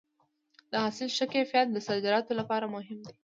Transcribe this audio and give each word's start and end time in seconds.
د 0.71 0.73
حاصل 0.83 1.09
ښه 1.17 1.25
کیفیت 1.33 1.67
د 1.71 1.77
صادراتو 1.87 2.31
لپاره 2.39 2.65
مهم 2.75 2.99
دی. 3.07 3.13